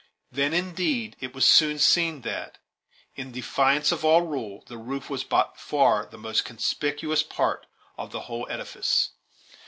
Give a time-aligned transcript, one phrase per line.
[0.31, 2.57] Then, indeed, it was soon seen that,
[3.13, 7.67] in defiance of all rule, the roof was by far the most conspicuous part
[7.99, 9.11] of the whole edifice.